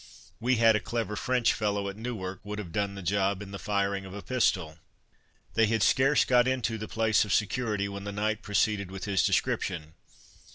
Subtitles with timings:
[0.39, 3.59] We had a clever French fellow at Newark would have done the job in the
[3.59, 4.79] firing of a pistol."
[5.53, 9.23] They had scarce got into the place of security when the knight proceeded with his
[9.23, 9.93] description.